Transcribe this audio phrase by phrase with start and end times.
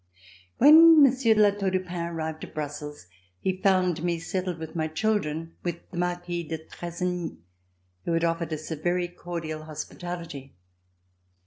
[0.57, 3.05] When Monsieur de La Tour du Pin arrived at Brussels,
[3.39, 7.37] he found me settled with my children with the Marquis de Trazegnies,
[8.05, 10.55] who had offered us a very cordial hospitality.